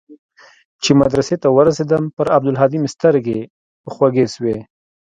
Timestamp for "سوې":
4.35-4.57